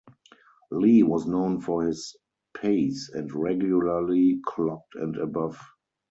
[0.71, 2.15] Lee was known for his
[2.55, 5.61] pace and regularly clocked and above.